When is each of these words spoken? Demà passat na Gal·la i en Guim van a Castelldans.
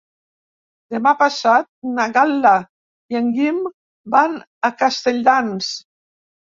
Demà 0.95 1.13
passat 1.19 1.69
na 1.99 2.07
Gal·la 2.17 2.55
i 3.15 3.21
en 3.23 3.31
Guim 3.39 3.63
van 4.17 4.43
a 4.69 4.75
Castelldans. 4.83 5.75